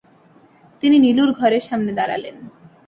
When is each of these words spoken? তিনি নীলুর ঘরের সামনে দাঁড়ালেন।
তিনি 0.83 0.97
নীলুর 0.99 1.29
ঘরের 1.33 1.63
সামনে 1.69 1.91
দাঁড়ালেন। 1.93 2.35